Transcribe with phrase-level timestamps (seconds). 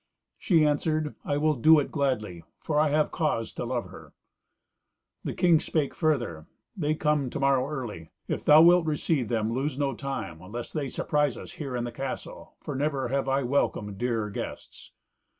[0.39, 4.13] She answered, "I will do it gladly, for I have cause to love her."
[5.23, 8.09] The king spake further, "They come to morrow early.
[8.27, 11.91] If thou wilt receive them, lose no time, lest they surprise us here in the
[11.91, 14.91] castle, for never have I welcomed dearer guests."